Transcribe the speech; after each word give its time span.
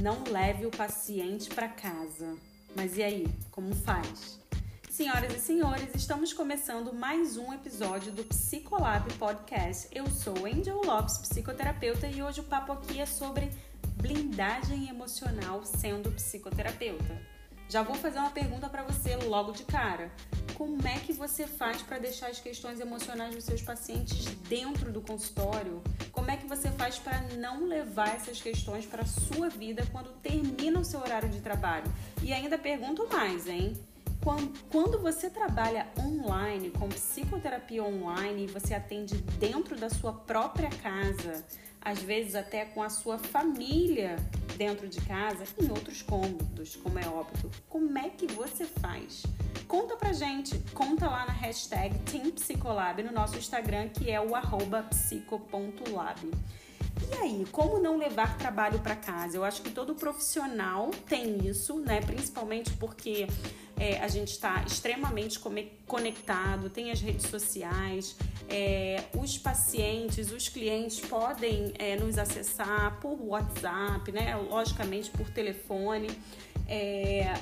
não 0.00 0.24
leve 0.24 0.66
o 0.66 0.70
paciente 0.70 1.48
para 1.54 1.68
casa. 1.68 2.36
Mas 2.76 2.96
e 2.96 3.02
aí, 3.02 3.26
como 3.50 3.74
faz? 3.74 4.40
Senhoras 4.90 5.34
e 5.34 5.40
senhores, 5.40 5.88
estamos 5.94 6.32
começando 6.32 6.92
mais 6.92 7.36
um 7.36 7.52
episódio 7.52 8.12
do 8.12 8.24
Psicolab 8.24 9.10
Podcast. 9.14 9.88
Eu 9.90 10.06
sou 10.10 10.46
Angel 10.46 10.80
Lopes, 10.84 11.18
psicoterapeuta, 11.18 12.06
e 12.06 12.22
hoje 12.22 12.40
o 12.40 12.44
papo 12.44 12.72
aqui 12.72 13.00
é 13.00 13.06
sobre 13.06 13.50
blindagem 13.96 14.88
emocional 14.88 15.64
sendo 15.64 16.10
psicoterapeuta. 16.12 17.31
Já 17.68 17.82
vou 17.82 17.94
fazer 17.94 18.18
uma 18.18 18.30
pergunta 18.30 18.68
para 18.68 18.82
você 18.82 19.16
logo 19.16 19.52
de 19.52 19.64
cara. 19.64 20.10
Como 20.54 20.86
é 20.86 20.98
que 20.98 21.12
você 21.12 21.46
faz 21.46 21.80
para 21.82 21.98
deixar 21.98 22.28
as 22.28 22.38
questões 22.38 22.78
emocionais 22.80 23.34
dos 23.34 23.44
seus 23.44 23.62
pacientes 23.62 24.26
dentro 24.48 24.92
do 24.92 25.00
consultório? 25.00 25.82
Como 26.12 26.30
é 26.30 26.36
que 26.36 26.46
você 26.46 26.70
faz 26.72 26.98
para 26.98 27.20
não 27.38 27.66
levar 27.66 28.14
essas 28.14 28.40
questões 28.40 28.84
para 28.84 29.04
sua 29.06 29.48
vida 29.48 29.86
quando 29.90 30.12
termina 30.20 30.78
o 30.78 30.84
seu 30.84 31.00
horário 31.00 31.28
de 31.28 31.40
trabalho? 31.40 31.90
E 32.22 32.32
ainda 32.32 32.58
pergunto 32.58 33.08
mais, 33.08 33.46
hein? 33.46 33.74
Quando 34.70 35.00
você 35.00 35.28
trabalha 35.28 35.88
online, 35.98 36.70
com 36.70 36.88
psicoterapia 36.88 37.82
online, 37.82 38.46
você 38.46 38.72
atende 38.72 39.16
dentro 39.16 39.76
da 39.76 39.90
sua 39.90 40.12
própria 40.12 40.70
casa, 40.70 41.44
às 41.80 42.00
vezes 42.00 42.36
até 42.36 42.64
com 42.64 42.82
a 42.82 42.88
sua 42.88 43.18
família 43.18 44.14
dentro 44.62 44.86
de 44.86 45.00
casa, 45.00 45.44
em 45.60 45.68
outros 45.70 46.02
cômodos, 46.02 46.76
como 46.76 46.96
é 46.96 47.08
óbvio. 47.08 47.50
Como 47.68 47.98
é 47.98 48.08
que 48.08 48.28
você 48.28 48.64
faz? 48.64 49.24
Conta 49.66 49.96
pra 49.96 50.12
gente, 50.12 50.56
conta 50.72 51.06
lá 51.08 51.26
na 51.26 51.32
hashtag 51.32 51.98
TeamPsicolab 52.00 53.02
no 53.02 53.10
nosso 53.10 53.36
Instagram, 53.36 53.88
que 53.88 54.08
é 54.08 54.20
o 54.20 54.36
arroba 54.36 54.84
psico.lab. 54.84 56.30
E 57.10 57.14
aí, 57.16 57.44
como 57.50 57.80
não 57.80 57.98
levar 57.98 58.38
trabalho 58.38 58.78
para 58.78 58.94
casa? 58.94 59.36
Eu 59.36 59.42
acho 59.42 59.62
que 59.62 59.70
todo 59.70 59.96
profissional 59.96 60.92
tem 61.08 61.44
isso, 61.48 61.80
né? 61.80 62.00
Principalmente 62.00 62.70
porque 62.74 63.26
é, 63.76 63.98
a 63.98 64.06
gente 64.06 64.28
está 64.28 64.62
extremamente 64.64 65.40
conectado, 65.86 66.70
tem 66.70 66.92
as 66.92 67.00
redes 67.00 67.26
sociais, 67.28 68.16
é, 68.52 69.04
os 69.16 69.38
pacientes, 69.38 70.30
os 70.30 70.48
clientes 70.48 71.00
podem 71.00 71.72
é, 71.78 71.96
nos 71.96 72.18
acessar 72.18 73.00
por 73.00 73.18
WhatsApp, 73.20 74.12
né? 74.12 74.36
Logicamente 74.36 75.10
por 75.10 75.30
telefone. 75.30 76.10
É, 76.68 77.32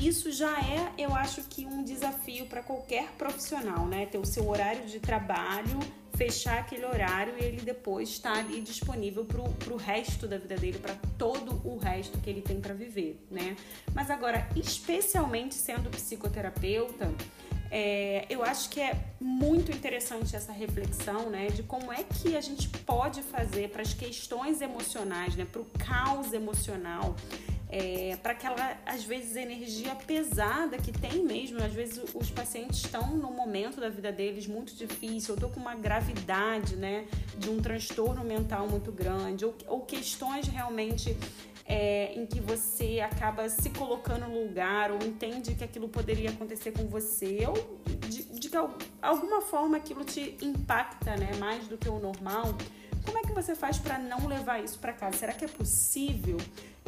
isso 0.00 0.30
já 0.32 0.58
é, 0.58 0.92
eu 0.98 1.14
acho 1.14 1.42
que 1.44 1.64
um 1.64 1.84
desafio 1.84 2.46
para 2.46 2.62
qualquer 2.62 3.12
profissional, 3.12 3.86
né? 3.86 4.06
Ter 4.06 4.18
o 4.18 4.26
seu 4.26 4.48
horário 4.48 4.86
de 4.86 4.98
trabalho 4.98 5.78
fechar 6.16 6.60
aquele 6.60 6.84
horário 6.84 7.34
e 7.38 7.44
ele 7.44 7.60
depois 7.60 8.08
estar 8.08 8.32
tá 8.32 8.38
ali 8.38 8.60
disponível 8.62 9.24
para 9.24 9.72
o 9.72 9.76
resto 9.76 10.26
da 10.26 10.38
vida 10.38 10.56
dele, 10.56 10.78
para 10.78 10.94
todo 11.18 11.60
o 11.62 11.76
resto 11.76 12.18
que 12.18 12.30
ele 12.30 12.40
tem 12.40 12.60
para 12.60 12.74
viver, 12.74 13.22
né? 13.30 13.54
Mas 13.94 14.10
agora, 14.10 14.48
especialmente 14.56 15.54
sendo 15.54 15.90
psicoterapeuta, 15.90 17.12
é, 17.70 18.26
eu 18.28 18.42
acho 18.42 18.70
que 18.70 18.80
é 18.80 18.96
muito 19.20 19.70
interessante 19.70 20.34
essa 20.34 20.52
reflexão, 20.52 21.30
né, 21.30 21.48
de 21.48 21.62
como 21.62 21.92
é 21.92 22.02
que 22.02 22.36
a 22.36 22.40
gente 22.40 22.68
pode 22.68 23.22
fazer 23.22 23.70
para 23.70 23.82
as 23.82 23.94
questões 23.94 24.60
emocionais, 24.60 25.34
né, 25.36 25.46
para 25.50 25.60
o 25.60 25.66
caos 25.78 26.32
emocional 26.32 27.14
é, 27.68 28.16
para 28.22 28.32
aquela, 28.32 28.76
às 28.86 29.04
vezes, 29.04 29.36
energia 29.36 29.94
pesada 29.94 30.78
que 30.78 30.92
tem 30.92 31.24
mesmo. 31.24 31.62
Às 31.62 31.72
vezes, 31.72 32.00
os 32.14 32.30
pacientes 32.30 32.78
estão 32.78 33.16
num 33.16 33.32
momento 33.32 33.80
da 33.80 33.88
vida 33.88 34.12
deles 34.12 34.46
muito 34.46 34.74
difícil, 34.74 35.32
ou 35.32 35.34
estou 35.34 35.50
com 35.50 35.60
uma 35.60 35.74
gravidade, 35.74 36.76
né, 36.76 37.06
de 37.38 37.50
um 37.50 37.60
transtorno 37.60 38.24
mental 38.24 38.68
muito 38.68 38.92
grande, 38.92 39.44
ou, 39.44 39.54
ou 39.66 39.80
questões 39.80 40.46
realmente 40.46 41.16
é, 41.68 42.12
em 42.14 42.26
que 42.26 42.40
você 42.40 43.00
acaba 43.00 43.48
se 43.48 43.70
colocando 43.70 44.28
no 44.28 44.44
lugar, 44.44 44.90
ou 44.92 44.98
entende 45.02 45.54
que 45.54 45.64
aquilo 45.64 45.88
poderia 45.88 46.30
acontecer 46.30 46.72
com 46.72 46.86
você, 46.86 47.44
ou 47.46 47.80
de, 48.08 48.22
de 48.22 48.48
que 48.48 48.56
alguma 49.02 49.40
forma 49.40 49.76
aquilo 49.76 50.04
te 50.04 50.36
impacta, 50.40 51.16
né, 51.16 51.30
mais 51.38 51.66
do 51.66 51.76
que 51.76 51.88
o 51.88 51.98
normal. 51.98 52.54
Como 53.04 53.18
é 53.18 53.22
que 53.22 53.32
você 53.32 53.54
faz 53.54 53.78
para 53.78 53.98
não 53.98 54.26
levar 54.26 54.62
isso 54.62 54.78
para 54.78 54.92
casa? 54.92 55.16
Será 55.16 55.32
que 55.32 55.44
é 55.44 55.48
possível? 55.48 56.36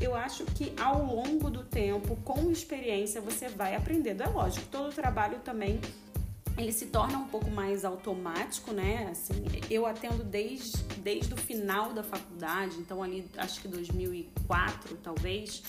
Eu 0.01 0.15
acho 0.15 0.45
que 0.45 0.73
ao 0.81 1.05
longo 1.05 1.51
do 1.51 1.65
tempo, 1.65 2.17
com 2.25 2.51
experiência, 2.51 3.21
você 3.21 3.49
vai 3.49 3.75
aprendendo. 3.75 4.23
É 4.23 4.27
lógico, 4.27 4.67
todo 4.71 4.93
trabalho 4.93 5.39
também 5.45 5.81
ele 6.59 6.73
se 6.73 6.87
torna 6.87 7.17
um 7.17 7.29
pouco 7.29 7.51
mais 7.51 7.85
automático, 7.85 8.73
né? 8.73 9.09
Assim, 9.11 9.35
eu 9.71 9.87
atendo 9.87 10.25
desde, 10.25 10.77
desde 10.99 11.33
o 11.33 11.37
final 11.37 11.93
da 11.93 12.03
faculdade, 12.03 12.77
então 12.79 13.03
ali 13.03 13.25
acho 13.37 13.61
que 13.63 13.69
2004 13.69 14.97
talvez. 15.03 15.63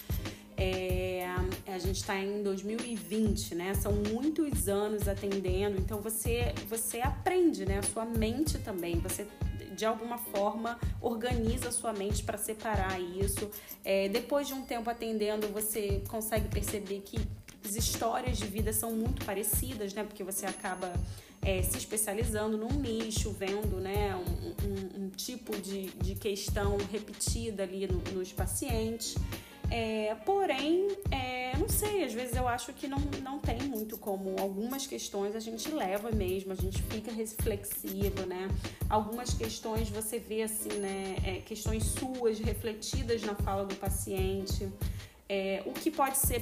É, 0.61 1.25
a 1.67 1.77
gente 1.77 1.97
está 1.97 2.17
em 2.17 2.44
2020, 2.44 3.55
né? 3.55 3.73
São 3.75 3.94
muitos 3.94 4.67
anos 4.67 5.07
atendendo, 5.07 5.77
então 5.79 6.01
você 6.01 6.53
você 6.67 7.00
aprende, 7.00 7.66
né? 7.66 7.77
A 7.77 7.83
sua 7.83 8.03
mente 8.03 8.57
também, 8.57 9.00
você 9.00 9.25
de 9.77 9.85
alguma 9.85 10.17
forma 10.17 10.77
organiza 11.00 11.69
a 11.69 11.71
sua 11.71 11.94
mente 11.94 12.23
para 12.23 12.38
separar 12.38 13.00
isso. 13.00 13.50
É, 13.85 14.09
depois 14.09 14.47
de 14.47 14.53
um 14.53 14.63
tempo 14.63 14.89
atendendo, 14.89 15.47
você 15.47 16.03
consegue 16.09 16.50
perceber 16.50 17.00
que 17.06 17.17
as 17.64 17.75
histórias 17.75 18.38
de 18.38 18.46
vida 18.46 18.72
são 18.74 18.92
muito 18.92 19.25
parecidas, 19.25 19.94
né? 19.94 20.03
Porque 20.03 20.24
você 20.24 20.46
acaba 20.46 20.94
é, 21.42 21.62
se 21.62 21.78
especializando 21.78 22.58
num 22.58 22.80
nicho, 22.80 23.31
vendo 23.31 23.80
né, 23.80 24.16
um, 24.16 25.02
um, 25.02 25.06
um 25.06 25.09
tipo 25.09 25.56
de, 25.59 25.88
de 25.92 26.16
questão 26.16 26.78
repetida 26.92 27.64
ali 27.64 27.88
no, 27.88 28.02
nos 28.14 28.31
pacientes. 28.31 29.16
É, 29.72 30.16
porém, 30.25 30.88
é, 31.12 31.56
não 31.56 31.69
sei, 31.69 32.03
às 32.03 32.12
vezes 32.12 32.36
eu 32.36 32.48
acho 32.48 32.74
que 32.74 32.88
não, 32.88 32.98
não 33.22 33.38
tem 33.38 33.62
muito 33.62 33.98
como. 33.98 34.36
Algumas 34.40 34.88
questões 34.88 35.36
a 35.36 35.40
gente 35.40 35.69
leva 35.72 36.09
mesmo, 36.09 36.52
a 36.52 36.56
gente 36.56 36.81
fica 36.84 37.12
reflexivo, 37.12 38.25
né? 38.25 38.48
Algumas 38.90 39.31
questões 39.34 39.88
você 39.90 40.18
vê 40.18 40.42
assim, 40.42 40.74
né? 40.80 41.18
É, 41.24 41.42
questões 41.42 41.84
suas 41.86 42.40
refletidas 42.40 43.22
na 43.22 43.36
fala 43.36 43.64
do 43.64 43.75
paciente. 43.75 44.68
É, 45.29 45.62
o 45.66 45.72
que 45.72 45.91
pode 45.91 46.17
ser 46.17 46.41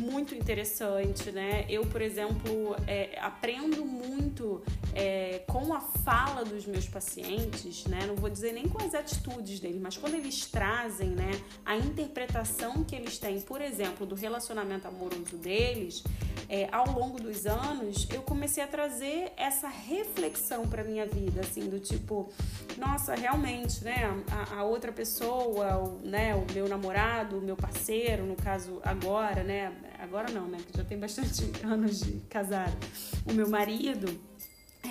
muito 0.00 0.34
interessante, 0.34 1.30
né? 1.30 1.64
Eu, 1.68 1.86
por 1.86 2.02
exemplo, 2.02 2.76
é, 2.86 3.18
aprendo 3.20 3.84
muito 3.84 4.62
é, 4.94 5.42
com 5.46 5.72
a 5.72 5.80
fala 5.80 6.44
dos 6.44 6.66
meus 6.66 6.86
pacientes, 6.86 7.86
né? 7.86 8.00
Não 8.06 8.16
vou 8.16 8.28
dizer 8.28 8.52
nem 8.52 8.68
com 8.68 8.82
as 8.82 8.94
atitudes 8.94 9.60
deles, 9.60 9.80
mas 9.80 9.96
quando 9.96 10.14
eles 10.14 10.46
trazem, 10.46 11.10
né, 11.10 11.30
a 11.64 11.76
interpretação 11.76 12.82
que 12.84 12.96
eles 12.96 13.18
têm, 13.18 13.40
por 13.40 13.60
exemplo, 13.60 14.06
do 14.06 14.14
relacionamento 14.14 14.88
amoroso 14.88 15.36
deles, 15.36 16.02
é, 16.50 16.68
ao 16.72 16.90
longo 16.90 17.20
dos 17.20 17.46
anos, 17.46 18.08
eu 18.12 18.22
comecei 18.22 18.60
a 18.60 18.66
trazer 18.66 19.32
essa 19.36 19.68
reflexão 19.68 20.66
para 20.66 20.82
minha 20.82 21.06
vida, 21.06 21.42
assim, 21.42 21.68
do 21.68 21.78
tipo, 21.78 22.28
nossa, 22.76 23.14
realmente, 23.14 23.84
né, 23.84 24.20
a, 24.28 24.56
a 24.56 24.64
outra 24.64 24.90
pessoa, 24.90 25.76
o, 25.76 26.00
né, 26.04 26.34
o 26.34 26.44
meu 26.52 26.68
namorado, 26.68 27.38
o 27.38 27.40
meu 27.40 27.54
parceiro, 27.54 28.24
no 28.26 28.34
caso 28.34 28.80
agora, 28.82 29.44
né, 29.44 29.72
agora 30.00 30.28
não, 30.32 30.48
né, 30.48 30.58
que 30.66 30.76
já 30.76 30.82
tem 30.82 30.98
bastante 30.98 31.48
anos 31.64 32.00
de 32.00 32.18
casado, 32.28 32.76
o 33.24 33.32
meu 33.32 33.48
marido, 33.48 34.20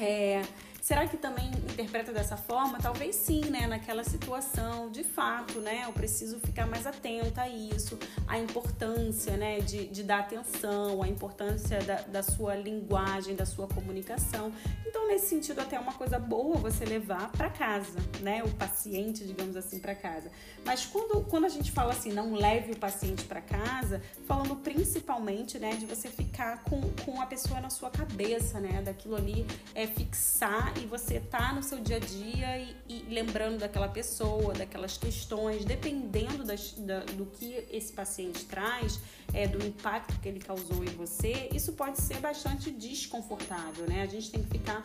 é, 0.01 0.41
Será 0.89 1.07
que 1.07 1.17
também 1.17 1.51
interpreta 1.71 2.11
dessa 2.11 2.35
forma? 2.35 2.79
Talvez 2.79 3.15
sim, 3.15 3.41
né? 3.41 3.67
Naquela 3.67 4.03
situação, 4.03 4.89
de 4.89 5.03
fato, 5.03 5.59
né? 5.59 5.83
Eu 5.85 5.93
preciso 5.93 6.39
ficar 6.39 6.65
mais 6.65 6.87
atenta 6.87 7.43
a 7.43 7.47
isso, 7.47 7.95
a 8.27 8.39
importância, 8.39 9.37
né? 9.37 9.59
De, 9.59 9.85
de 9.85 10.01
dar 10.01 10.21
atenção, 10.21 11.03
a 11.03 11.07
importância 11.07 11.79
da, 11.83 12.01
da 12.01 12.23
sua 12.23 12.55
linguagem, 12.55 13.35
da 13.35 13.45
sua 13.45 13.67
comunicação. 13.67 14.51
Então, 14.83 15.07
nesse 15.07 15.27
sentido, 15.27 15.59
até 15.59 15.75
é 15.75 15.79
uma 15.79 15.93
coisa 15.93 16.17
boa 16.17 16.57
você 16.57 16.85
levar 16.85 17.31
para 17.33 17.51
casa, 17.51 17.99
né? 18.21 18.43
O 18.43 18.49
paciente, 18.55 19.23
digamos 19.23 19.55
assim, 19.55 19.77
para 19.77 19.93
casa. 19.93 20.31
Mas 20.65 20.87
quando, 20.87 21.23
quando 21.25 21.45
a 21.45 21.49
gente 21.49 21.71
fala 21.71 21.93
assim, 21.93 22.11
não 22.11 22.33
leve 22.33 22.71
o 22.71 22.75
paciente 22.75 23.25
para 23.25 23.41
casa, 23.41 24.01
falando 24.25 24.55
principalmente, 24.55 25.59
né? 25.59 25.75
De 25.75 25.85
você 25.85 26.07
ficar 26.07 26.63
com, 26.63 26.81
com 27.05 27.21
a 27.21 27.27
pessoa 27.27 27.61
na 27.61 27.69
sua 27.69 27.91
cabeça, 27.91 28.59
né? 28.59 28.81
Daquilo 28.81 29.15
ali 29.15 29.45
é 29.75 29.85
fixar 29.85 30.78
e 30.81 30.85
você 30.85 31.19
tá 31.19 31.53
no 31.53 31.61
seu 31.61 31.79
dia 31.79 31.97
a 31.97 31.99
dia 31.99 32.57
e, 32.57 32.75
e 32.87 33.05
lembrando 33.09 33.59
daquela 33.59 33.87
pessoa, 33.87 34.53
daquelas 34.53 34.97
questões, 34.97 35.65
dependendo 35.65 36.43
das, 36.43 36.73
da, 36.73 36.99
do 37.01 37.25
que 37.25 37.65
esse 37.71 37.91
paciente 37.91 38.45
traz, 38.45 38.99
é, 39.33 39.47
do 39.47 39.63
impacto 39.65 40.19
que 40.19 40.27
ele 40.27 40.39
causou 40.39 40.83
em 40.83 40.89
você, 40.89 41.49
isso 41.53 41.73
pode 41.73 42.01
ser 42.01 42.19
bastante 42.19 42.71
desconfortável, 42.71 43.85
né? 43.87 44.01
A 44.01 44.05
gente 44.05 44.31
tem 44.31 44.41
que 44.41 44.49
ficar 44.49 44.81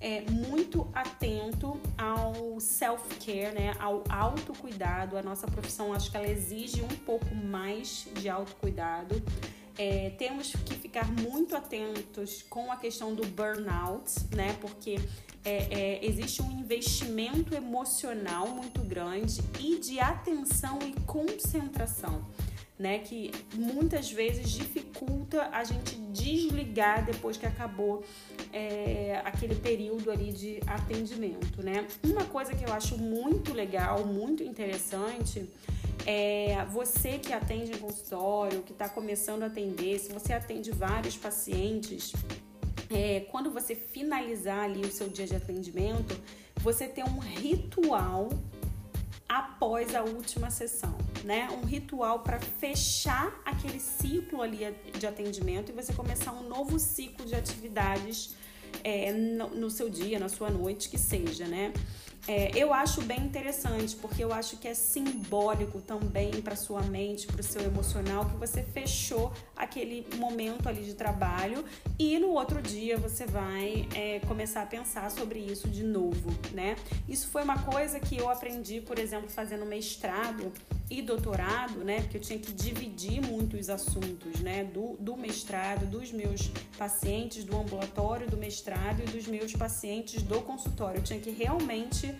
é, 0.00 0.22
muito 0.30 0.86
atento 0.92 1.80
ao 1.96 2.60
self-care, 2.60 3.54
né? 3.54 3.74
Ao 3.78 4.04
autocuidado. 4.08 5.16
A 5.16 5.22
nossa 5.22 5.46
profissão, 5.46 5.92
acho 5.92 6.10
que 6.10 6.16
ela 6.16 6.28
exige 6.28 6.82
um 6.82 6.96
pouco 7.06 7.34
mais 7.34 8.06
de 8.14 8.28
autocuidado. 8.28 9.22
É, 9.76 10.10
temos 10.10 10.52
que 10.52 10.74
ficar 10.74 11.10
muito 11.10 11.56
atentos 11.56 12.44
com 12.48 12.70
a 12.70 12.76
questão 12.76 13.14
do 13.14 13.26
burnout, 13.26 14.12
né? 14.34 14.56
Porque 14.60 15.00
é, 15.44 15.56
é, 15.70 16.06
existe 16.06 16.40
um 16.42 16.50
investimento 16.50 17.54
emocional 17.54 18.48
muito 18.48 18.80
grande 18.82 19.40
e 19.60 19.78
de 19.78 20.00
atenção 20.00 20.78
e 20.82 20.92
concentração 21.02 22.24
né? 22.78 22.98
Que 22.98 23.30
muitas 23.54 24.10
vezes 24.10 24.50
dificulta 24.50 25.48
a 25.52 25.64
gente 25.64 25.96
desligar 26.12 27.04
depois 27.04 27.36
que 27.36 27.46
acabou 27.46 28.04
é, 28.52 29.20
aquele 29.24 29.54
período 29.54 30.10
ali 30.10 30.32
de 30.32 30.60
atendimento, 30.66 31.62
né? 31.62 31.86
Uma 32.02 32.24
coisa 32.24 32.54
que 32.54 32.64
eu 32.64 32.72
acho 32.72 32.98
muito 32.98 33.52
legal, 33.52 34.04
muito 34.04 34.42
interessante 34.42 35.48
é 36.06 36.64
você 36.66 37.18
que 37.18 37.32
atende 37.32 37.72
em 37.72 37.78
consultório, 37.78 38.62
que 38.62 38.72
está 38.72 38.88
começando 38.88 39.42
a 39.42 39.46
atender, 39.46 39.98
se 39.98 40.12
você 40.12 40.34
atende 40.34 40.70
vários 40.70 41.16
pacientes, 41.16 42.12
é, 42.94 43.20
quando 43.30 43.50
você 43.50 43.74
finalizar 43.74 44.60
ali 44.60 44.80
o 44.82 44.92
seu 44.92 45.08
dia 45.08 45.26
de 45.26 45.34
atendimento, 45.34 46.16
você 46.60 46.86
ter 46.86 47.02
um 47.02 47.18
ritual 47.18 48.30
após 49.28 49.94
a 49.96 50.02
última 50.02 50.48
sessão, 50.48 50.96
né? 51.24 51.48
Um 51.50 51.66
ritual 51.66 52.20
para 52.20 52.38
fechar 52.38 53.42
aquele 53.44 53.80
ciclo 53.80 54.40
ali 54.40 54.58
de 54.96 55.06
atendimento 55.06 55.70
e 55.70 55.74
você 55.74 55.92
começar 55.92 56.32
um 56.32 56.48
novo 56.48 56.78
ciclo 56.78 57.26
de 57.26 57.34
atividades 57.34 58.36
é, 58.84 59.12
no, 59.12 59.48
no, 59.48 59.70
seu 59.70 59.90
dia, 59.90 60.20
na 60.20 60.28
sua 60.28 60.50
noite, 60.50 60.88
que 60.88 60.98
seja, 60.98 61.46
né? 61.46 61.72
É, 62.26 62.50
eu 62.54 62.72
acho 62.72 63.02
bem 63.02 63.20
interessante, 63.20 63.94
porque 63.96 64.24
eu 64.24 64.32
acho 64.32 64.56
que 64.56 64.66
é 64.66 64.72
simbólico 64.72 65.80
também 65.80 66.30
para 66.40 66.56
sua 66.56 66.80
mente, 66.82 67.26
para 67.26 67.40
o 67.40 67.44
seu 67.44 67.62
emocional, 67.62 68.24
que 68.24 68.36
você 68.36 68.62
fechou 68.62 69.30
aquele 69.54 70.06
momento 70.16 70.66
ali 70.66 70.82
de 70.82 70.94
trabalho 70.94 71.64
e 71.98 72.18
no 72.18 72.30
outro 72.30 72.62
dia 72.62 72.96
você 72.96 73.26
vai 73.26 73.86
é, 73.94 74.20
começar 74.20 74.62
a 74.62 74.66
pensar 74.66 75.10
sobre 75.10 75.38
isso 75.38 75.68
de 75.68 75.82
novo, 75.82 76.30
né? 76.52 76.76
Isso 77.06 77.28
foi 77.28 77.42
uma 77.42 77.58
coisa 77.62 78.00
que 78.00 78.16
eu 78.16 78.30
aprendi, 78.30 78.80
por 78.80 78.98
exemplo, 78.98 79.28
fazendo 79.28 79.66
mestrado 79.66 80.50
e 80.90 81.02
doutorado, 81.02 81.84
né? 81.84 82.00
Porque 82.02 82.16
eu 82.16 82.20
tinha 82.20 82.38
que 82.38 82.52
dividir 82.52 83.20
muito 83.20 83.56
os 83.56 83.68
assuntos, 83.68 84.40
né? 84.40 84.64
Do, 84.64 84.96
do 84.98 85.16
mestrado, 85.16 85.86
dos 85.86 86.10
meus 86.10 86.50
pacientes 86.78 87.44
do 87.44 87.58
ambulatório, 87.58 88.28
do 88.28 88.36
mestrado 88.36 89.02
e 89.02 89.06
dos 89.06 89.26
meus 89.26 89.52
pacientes 89.52 90.22
do 90.22 90.40
consultório. 90.40 90.98
Eu 90.98 91.02
tinha 91.02 91.20
que 91.20 91.30
realmente 91.30 92.13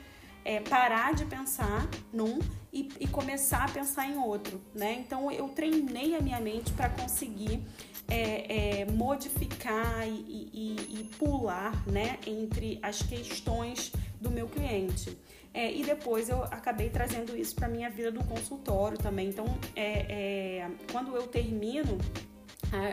é, 0.44 0.60
parar 0.60 1.14
de 1.14 1.24
pensar 1.24 1.88
num 2.12 2.38
e, 2.72 2.88
e, 3.00 3.06
começar 3.06 3.64
a 3.64 3.70
pensar 3.70 4.06
em 4.06 4.18
outro, 4.18 4.60
né? 4.74 4.94
Então 4.94 5.30
eu 5.30 5.48
treinei 5.48 6.14
a 6.14 6.20
minha 6.20 6.40
mente 6.40 6.72
para 6.72 6.88
conseguir 6.90 7.62
é, 8.08 8.80
é, 8.80 8.84
modificar 8.84 10.06
e, 10.06 10.50
e, 10.52 11.00
e, 11.00 11.04
pular, 11.18 11.72
né? 11.86 12.18
Entre 12.26 12.78
as 12.82 13.02
questões 13.02 13.92
do 14.20 14.30
meu 14.30 14.48
cliente. 14.48 15.16
É, 15.54 15.72
e 15.72 15.84
depois 15.84 16.28
eu 16.28 16.42
acabei 16.44 16.90
trazendo 16.90 17.36
isso 17.36 17.54
para 17.54 17.68
minha 17.68 17.88
vida 17.88 18.10
do 18.10 18.22
consultório 18.24 18.98
também. 18.98 19.28
Então, 19.28 19.46
é, 19.76 20.62
é, 20.62 20.70
quando 20.90 21.14
eu 21.14 21.28
termino 21.28 21.96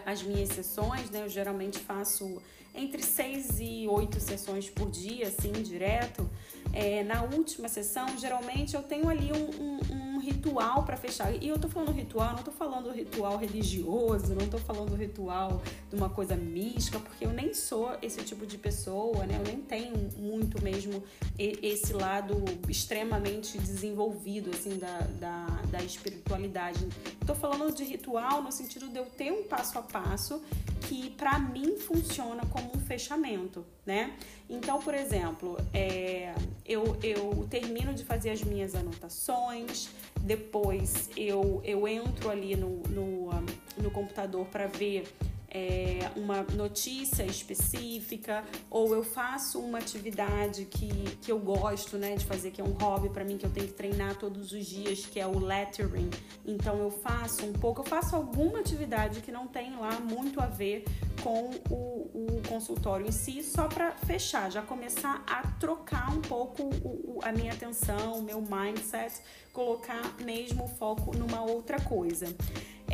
as 0.06 0.21
minhas 0.21 0.50
sessões, 0.50 1.09
né, 1.09 1.24
eu 1.24 1.30
geralmente 1.30 1.80
faço 1.80 2.39
entre 2.73 3.03
seis 3.03 3.59
e 3.59 3.88
oito 3.88 4.19
sessões 4.19 4.69
por 4.69 4.89
dia, 4.89 5.27
assim, 5.27 5.51
direto. 5.51 6.29
É, 6.73 7.03
na 7.03 7.23
última 7.23 7.68
sessão, 7.68 8.18
geralmente 8.18 8.75
eu 8.75 8.83
tenho 8.83 9.09
ali 9.09 9.29
um, 9.33 9.63
um, 9.63 10.15
um 10.15 10.19
ritual 10.19 10.83
para 10.83 10.95
fechar. 10.95 11.33
E 11.33 11.50
eu 11.50 11.59
tô 11.59 11.68
falando 11.68 11.91
ritual, 11.91 12.33
não 12.33 12.44
tô 12.44 12.51
falando 12.51 12.89
ritual 12.91 13.38
religioso, 13.38 14.33
não 14.33 14.47
tô 14.47 14.57
falando 14.57 14.95
ritual 14.95 15.62
de 15.89 15.95
uma 15.95 16.09
coisa 16.09 16.35
mística, 16.35 16.97
porque 17.00 17.25
eu 17.25 17.31
nem 17.31 17.53
sou 17.53 17.97
esse 18.01 18.23
tipo 18.23 18.45
de 18.45 18.57
pessoa, 18.57 19.25
né? 19.25 19.38
Eu 19.38 19.44
nem 19.44 19.57
tenho 19.57 20.09
muito 20.18 20.63
mesmo 20.63 21.03
esse 21.38 21.91
lado 21.91 22.44
extremamente 22.69 23.57
desenvolvido, 23.57 24.51
assim, 24.51 24.77
da, 24.77 25.00
da, 25.19 25.45
da 25.69 25.83
espiritualidade. 25.83 26.88
Tô 27.27 27.35
falando 27.35 27.73
de 27.75 27.83
ritual 27.83 28.41
no 28.41 28.51
sentido 28.51 28.88
de 28.88 28.97
eu 28.97 29.06
ter 29.06 29.31
um 29.31 29.44
passo 29.44 29.77
a 29.77 29.81
passo 29.81 30.41
que 30.81 31.12
para 31.12 31.38
mim 31.39 31.78
funciona 31.78 32.44
como 32.48 32.72
um 32.75 32.80
fechamento, 32.80 33.66
né? 33.86 34.13
Então, 34.50 34.80
por 34.80 34.94
exemplo, 34.94 35.57
é, 35.74 36.33
eu, 36.66 36.98
eu 37.01 37.48
termino 37.50 37.94
de 37.94 38.04
fazer 38.04 38.31
as 38.31 38.44
minhas 38.44 38.75
anotações, 38.75 39.89
depois 40.19 41.10
eu, 41.16 41.62
eu 41.63 41.88
entro 41.88 42.30
ali 42.30 42.56
no, 42.56 42.81
no, 42.89 43.30
no 43.78 43.92
computador 43.92 44.45
para 44.48 44.68
ver 44.68 45.04
é, 45.53 46.09
uma 46.15 46.44
notícia 46.44 47.24
específica 47.24 48.44
ou 48.69 48.95
eu 48.95 49.03
faço 49.03 49.59
uma 49.59 49.80
atividade 49.80 50.65
que, 50.65 50.88
que 51.18 51.31
eu 51.31 51.38
gosto 51.39 51.98
né, 51.98 52.15
de 52.15 52.25
fazer, 52.25 52.51
que 52.51 52.62
é 52.62 52.63
um 52.63 52.71
hobby 52.71 53.09
para 53.09 53.25
mim, 53.25 53.38
que 53.38 53.45
eu 53.45 53.50
tenho 53.51 53.68
que 53.68 53.74
treinar 53.74 54.15
todos 54.15 54.53
os 54.53 54.65
dias, 54.65 55.06
que 55.06 55.19
é 55.19 55.27
o 55.27 55.38
lettering. 55.38 56.09
Então 56.45 56.77
eu 56.80 56.89
faço 56.89 57.45
um 57.45 57.51
pouco, 57.51 57.81
eu 57.81 57.86
faço 57.86 58.15
alguma 58.15 58.59
atividade 58.59 59.19
que 59.19 59.31
não 59.31 59.45
tem 59.45 59.75
lá 59.75 60.00
muito 60.00 60.39
a 60.39 60.45
ver 60.45 60.86
com 61.21 61.51
o, 61.69 62.09
o 62.13 62.42
consultório 62.47 63.06
em 63.06 63.12
si, 63.12 63.44
só 63.44 63.68
para 63.68 63.92
fechar, 63.92 64.50
já 64.50 64.62
começar 64.62 65.24
a 65.27 65.45
trocar 65.59 66.15
um 66.15 66.21
pouco 66.21 66.63
o, 66.63 67.18
o, 67.18 67.19
a 67.24 67.31
minha 67.31 67.51
atenção, 67.51 68.19
o 68.19 68.24
meu 68.24 68.42
mindset, 68.42 69.21
colocar 69.51 70.15
mesmo 70.24 70.63
o 70.63 70.68
foco 70.68 71.15
numa 71.15 71.42
outra 71.42 71.80
coisa. 71.81 72.33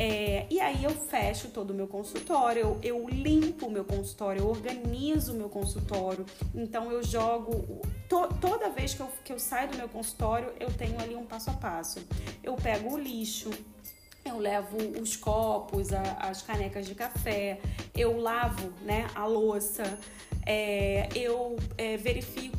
É, 0.00 0.46
e 0.48 0.60
aí 0.60 0.84
eu 0.84 0.90
fecho 0.90 1.48
todo 1.48 1.70
o 1.70 1.74
meu 1.74 1.88
consultório, 1.88 2.60
eu, 2.60 2.78
eu 2.84 3.08
limpo 3.08 3.66
o 3.66 3.70
meu 3.70 3.84
consultório, 3.84 4.42
eu 4.42 4.48
organizo 4.48 5.32
o 5.32 5.36
meu 5.36 5.48
consultório. 5.48 6.24
Então 6.54 6.92
eu 6.92 7.02
jogo. 7.02 7.82
To, 8.08 8.28
toda 8.40 8.70
vez 8.70 8.94
que 8.94 9.00
eu, 9.00 9.08
que 9.24 9.32
eu 9.32 9.40
saio 9.40 9.70
do 9.70 9.76
meu 9.76 9.88
consultório, 9.88 10.52
eu 10.60 10.72
tenho 10.72 11.00
ali 11.00 11.16
um 11.16 11.26
passo 11.26 11.50
a 11.50 11.54
passo. 11.54 11.98
Eu 12.44 12.54
pego 12.54 12.94
o 12.94 12.96
lixo, 12.96 13.50
eu 14.24 14.38
levo 14.38 14.76
os 15.00 15.16
copos, 15.16 15.92
a, 15.92 16.02
as 16.20 16.42
canecas 16.42 16.86
de 16.86 16.94
café, 16.94 17.58
eu 17.92 18.20
lavo 18.20 18.72
né, 18.82 19.08
a 19.16 19.26
louça, 19.26 19.98
é, 20.46 21.08
eu 21.12 21.56
é, 21.76 21.96
verifico 21.96 22.57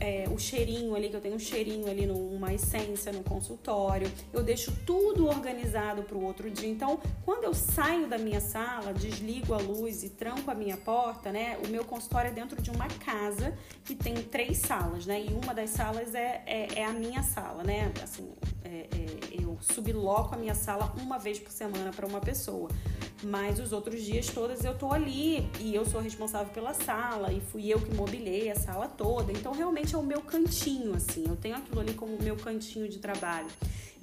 é, 0.00 0.24
o 0.30 0.38
cheirinho 0.38 0.94
ali, 0.94 1.08
que 1.08 1.16
eu 1.16 1.20
tenho 1.20 1.34
um 1.34 1.38
cheirinho 1.38 1.88
ali, 1.88 2.06
numa 2.06 2.52
essência 2.52 3.12
no 3.12 3.22
consultório, 3.22 4.10
eu 4.32 4.42
deixo 4.42 4.72
tudo 4.84 5.26
organizado 5.26 6.02
para 6.02 6.16
o 6.16 6.24
outro 6.24 6.50
dia. 6.50 6.68
Então, 6.68 7.00
quando 7.24 7.44
eu 7.44 7.54
saio 7.54 8.08
da 8.08 8.18
minha 8.18 8.40
sala, 8.40 8.92
desligo 8.92 9.54
a 9.54 9.58
luz 9.58 10.02
e 10.02 10.10
tranco 10.10 10.50
a 10.50 10.54
minha 10.54 10.76
porta, 10.76 11.30
né? 11.30 11.58
O 11.64 11.68
meu 11.68 11.84
consultório 11.84 12.28
é 12.28 12.32
dentro 12.32 12.60
de 12.60 12.70
uma 12.70 12.88
casa 12.88 13.56
que 13.84 13.94
tem 13.94 14.14
três 14.14 14.58
salas, 14.58 15.06
né? 15.06 15.20
E 15.22 15.28
uma 15.32 15.54
das 15.54 15.70
salas 15.70 16.14
é, 16.14 16.42
é, 16.46 16.80
é 16.80 16.84
a 16.84 16.92
minha 16.92 17.22
sala, 17.22 17.62
né? 17.62 17.92
Assim, 18.02 18.28
é, 18.64 18.88
é, 18.92 19.42
eu 19.42 19.58
subloco 19.60 20.34
a 20.34 20.38
minha 20.38 20.54
sala 20.54 20.92
uma 21.00 21.18
vez 21.18 21.38
por 21.38 21.50
semana 21.50 21.90
para 21.90 22.06
uma 22.06 22.20
pessoa. 22.20 22.68
Mas 23.22 23.58
os 23.58 23.72
outros 23.72 24.02
dias 24.02 24.28
todos 24.28 24.64
eu 24.64 24.76
tô 24.76 24.92
ali 24.92 25.46
e 25.60 25.74
eu 25.74 25.84
sou 25.84 26.00
responsável 26.00 26.52
pela 26.52 26.72
sala 26.72 27.32
e 27.32 27.40
fui 27.40 27.68
eu 27.68 27.78
que 27.78 27.94
mobilei 27.94 28.50
a 28.50 28.54
sala 28.54 28.88
toda. 28.88 29.32
Então 29.32 29.52
realmente 29.52 29.94
é 29.94 29.98
o 29.98 30.02
meu 30.02 30.22
cantinho, 30.22 30.94
assim. 30.94 31.24
Eu 31.26 31.36
tenho 31.36 31.56
aquilo 31.56 31.80
ali 31.80 31.92
como 31.94 32.16
meu 32.22 32.36
cantinho 32.36 32.88
de 32.88 32.98
trabalho. 32.98 33.48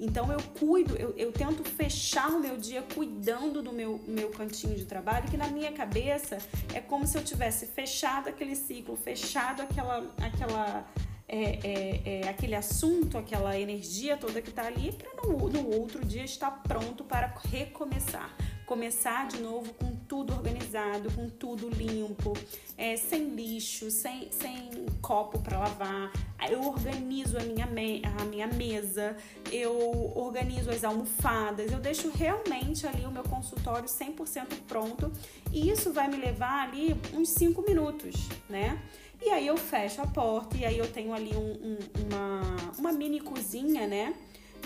Então 0.00 0.30
eu 0.32 0.40
cuido, 0.58 0.96
eu, 0.96 1.12
eu 1.16 1.32
tento 1.32 1.64
fechar 1.64 2.28
o 2.28 2.38
meu 2.38 2.56
dia 2.56 2.82
cuidando 2.94 3.60
do 3.60 3.72
meu, 3.72 4.00
meu 4.06 4.30
cantinho 4.30 4.76
de 4.76 4.84
trabalho, 4.84 5.28
que 5.28 5.36
na 5.36 5.48
minha 5.48 5.72
cabeça 5.72 6.38
é 6.72 6.80
como 6.80 7.04
se 7.04 7.18
eu 7.18 7.24
tivesse 7.24 7.66
fechado 7.66 8.28
aquele 8.28 8.54
ciclo, 8.54 8.94
fechado 8.96 9.60
aquela, 9.60 10.14
aquela 10.22 10.86
é, 11.28 11.58
é, 11.62 12.20
é, 12.22 12.28
aquele 12.28 12.54
assunto, 12.54 13.18
aquela 13.18 13.58
energia 13.58 14.16
toda 14.16 14.40
que 14.40 14.48
está 14.48 14.66
ali, 14.66 14.92
para 14.92 15.22
no, 15.22 15.48
no 15.48 15.78
outro 15.78 16.02
dia 16.04 16.24
estar 16.24 16.50
pronto 16.62 17.04
para 17.04 17.34
recomeçar. 17.50 18.34
Começar 18.64 19.28
de 19.28 19.38
novo 19.38 19.72
com 19.74 19.94
tudo 20.08 20.34
organizado, 20.34 21.10
com 21.12 21.28
tudo 21.28 21.70
limpo, 21.70 22.34
é, 22.76 22.96
sem 22.96 23.34
lixo, 23.34 23.90
sem, 23.90 24.30
sem 24.30 24.86
copo 25.00 25.38
para 25.38 25.58
lavar. 25.58 26.12
Eu 26.50 26.62
organizo 26.62 27.38
a 27.38 27.42
minha, 27.42 27.66
me, 27.66 28.02
a 28.04 28.24
minha 28.24 28.46
mesa, 28.46 29.16
eu 29.50 30.12
organizo 30.14 30.70
as 30.70 30.84
almofadas, 30.84 31.72
eu 31.72 31.78
deixo 31.78 32.10
realmente 32.10 32.86
ali 32.86 33.04
o 33.06 33.10
meu 33.10 33.22
consultório 33.22 33.88
100% 33.88 34.46
pronto 34.66 35.10
e 35.50 35.70
isso 35.70 35.92
vai 35.92 36.08
me 36.08 36.16
levar 36.16 36.68
ali 36.68 36.94
uns 37.14 37.30
5 37.30 37.62
minutos, 37.62 38.28
né? 38.48 38.78
E 39.20 39.30
aí 39.30 39.46
eu 39.46 39.56
fecho 39.56 40.00
a 40.00 40.06
porta 40.06 40.56
e 40.56 40.64
aí 40.64 40.78
eu 40.78 40.90
tenho 40.90 41.12
ali 41.12 41.34
um, 41.34 41.38
um, 41.52 41.78
uma, 42.06 42.72
uma 42.78 42.92
mini 42.92 43.20
cozinha, 43.20 43.86
né? 43.86 44.14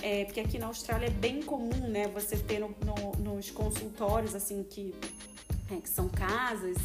É, 0.03 0.25
porque 0.25 0.41
aqui 0.41 0.59
na 0.59 0.67
Austrália 0.67 1.07
é 1.07 1.11
bem 1.11 1.43
comum, 1.43 1.89
né? 1.89 2.09
Você 2.09 2.37
ter 2.37 2.59
no, 2.59 2.75
no, 2.85 3.35
nos 3.35 3.51
consultórios, 3.51 4.35
assim, 4.35 4.63
que, 4.63 4.95
é, 5.71 5.77
que 5.77 5.89
são 5.89 6.09
casas, 6.09 6.77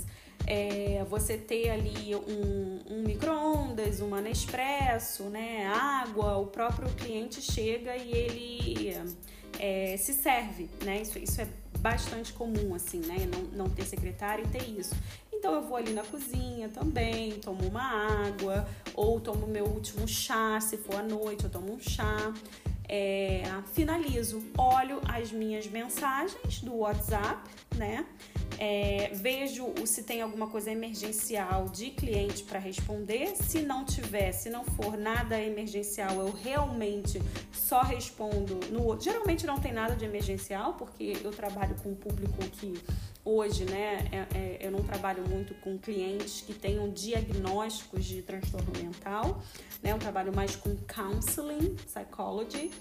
é, 0.45 1.05
você 1.09 1.38
ter 1.38 1.69
ali 1.69 2.15
um, 2.15 2.79
um 2.89 3.03
micro-ondas, 3.03 4.00
uma 4.00 4.21
Nespresso, 4.21 5.24
né? 5.24 5.67
Água, 5.67 6.38
o 6.38 6.47
próprio 6.47 6.89
cliente 6.95 7.41
chega 7.41 7.95
e 7.97 8.12
ele 8.12 8.93
é, 9.59 9.97
se 9.97 10.13
serve, 10.13 10.69
né? 10.83 11.01
Isso, 11.01 11.19
isso 11.19 11.41
é 11.41 11.47
bastante 11.79 12.33
comum, 12.33 12.74
assim, 12.74 13.00
né? 13.00 13.27
Não, 13.31 13.65
não 13.65 13.69
ter 13.69 13.86
secretária 13.86 14.43
e 14.43 14.47
ter 14.47 14.63
isso. 14.69 14.95
Então 15.38 15.53
eu 15.53 15.62
vou 15.62 15.77
ali 15.77 15.94
na 15.94 16.03
cozinha 16.03 16.67
também, 16.67 17.34
tomo 17.34 17.63
uma 17.67 17.84
água, 17.84 18.67
ou 18.96 19.20
tomo 19.20 19.46
meu 19.46 19.65
último 19.65 20.08
chá, 20.08 20.60
se 20.60 20.77
for 20.77 20.96
à 20.96 21.03
noite, 21.03 21.44
eu 21.44 21.50
tomo 21.50 21.74
um 21.74 21.79
chá. 21.79 22.34
É, 22.89 23.44
finalizo, 23.74 24.41
olho 24.58 25.01
as 25.08 25.32
minhas 25.32 25.67
mensagens 25.67 26.62
do 26.62 26.77
WhatsApp, 26.77 27.50
né? 27.75 28.06
É, 28.58 29.12
vejo 29.13 29.72
se 29.86 30.01
tem 30.03 30.22
alguma 30.22 30.48
coisa 30.48 30.72
emergencial 30.72 31.65
de 31.70 31.91
cliente 31.91 32.44
para 32.44 32.58
responder. 32.58 33.36
Se 33.36 33.62
não 33.62 33.86
tiver, 33.86 34.32
se 34.32 34.50
não 34.50 34.63
for 34.63 34.98
nada 34.98 35.39
emergencial, 35.39 36.15
eu 36.20 36.32
realmente 36.32 37.22
só 37.51 37.82
respondo 37.82 38.60
no. 38.72 39.00
Geralmente 39.00 39.46
não 39.46 39.60
tem 39.60 39.74
nada 39.74 39.96
de 39.96 40.06
emergencial, 40.06 40.74
porque 40.74 41.17
eu 41.24 41.32
trabalho 41.32 41.75
com 41.84 41.89
um 41.89 41.96
público 41.96 42.38
que 42.53 42.74
hoje, 43.27 43.65
né, 43.65 44.07
é, 44.12 44.38
é, 44.38 44.57
eu 44.62 44.72
não 44.72 44.81
trabalho 44.81 45.27
muito 45.27 45.53
com 45.55 45.77
clientes 45.77 46.41
que 46.41 46.53
tenham 46.53 46.89
diagnósticos 46.89 48.05
de 48.05 48.22
transtorno 48.22 48.72
mental, 48.81 49.41
né, 49.84 49.91
eu 49.91 49.98
trabalho 49.98 50.34
mais 50.34 50.55
com 50.55 50.75
counseling, 50.88 51.75
psychology. 51.86 52.72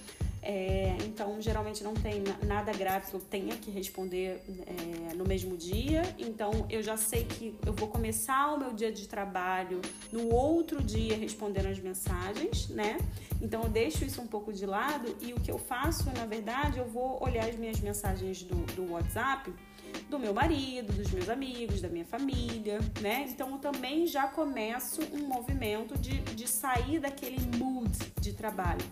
É, 0.48 0.96
então, 1.04 1.42
geralmente 1.42 1.82
não 1.82 1.92
tem 1.92 2.22
nada 2.44 2.72
grave 2.72 3.10
que 3.10 3.14
eu 3.14 3.20
tenha 3.20 3.56
que 3.56 3.68
responder 3.68 4.40
é, 4.64 5.14
no 5.14 5.24
mesmo 5.24 5.56
dia. 5.56 6.02
Então, 6.16 6.52
eu 6.70 6.84
já 6.84 6.96
sei 6.96 7.24
que 7.24 7.58
eu 7.66 7.72
vou 7.72 7.88
começar 7.88 8.54
o 8.54 8.56
meu 8.56 8.72
dia 8.72 8.92
de 8.92 9.08
trabalho 9.08 9.80
no 10.12 10.32
outro 10.32 10.80
dia 10.80 11.16
respondendo 11.16 11.66
as 11.66 11.80
mensagens, 11.80 12.68
né? 12.68 12.96
Então, 13.42 13.64
eu 13.64 13.68
deixo 13.68 14.04
isso 14.04 14.22
um 14.22 14.26
pouco 14.28 14.52
de 14.52 14.64
lado 14.64 15.16
e 15.20 15.32
o 15.32 15.40
que 15.40 15.50
eu 15.50 15.58
faço, 15.58 16.04
na 16.12 16.26
verdade, 16.26 16.78
eu 16.78 16.86
vou 16.86 17.20
olhar 17.20 17.48
as 17.48 17.56
minhas 17.56 17.80
mensagens 17.80 18.44
do, 18.44 18.54
do 18.76 18.92
WhatsApp 18.92 19.52
do 20.08 20.18
meu 20.18 20.32
marido, 20.32 20.92
dos 20.92 21.10
meus 21.10 21.28
amigos, 21.28 21.80
da 21.80 21.88
minha 21.88 22.04
família, 22.04 22.78
né? 23.00 23.26
Então 23.28 23.50
eu 23.50 23.58
também 23.58 24.06
já 24.06 24.26
começo 24.28 25.00
um 25.12 25.26
movimento 25.26 25.98
de, 25.98 26.20
de 26.20 26.48
sair 26.48 26.98
daquele 27.00 27.40
mood 27.56 27.90
de 28.20 28.32
trabalho. 28.32 28.84